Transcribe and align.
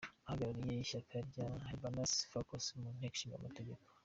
Ahagarariye 0.27 0.81
Ishyaka 0.85 1.15
rya 1.29 1.47
Lebanese 1.69 2.25
Forces 2.31 2.65
mu 2.79 2.89
Nteko 2.95 3.13
Ishinga 3.15 3.37
Amategeko. 3.39 3.83